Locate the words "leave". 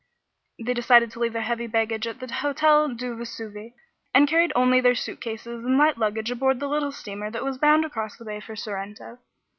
1.19-1.33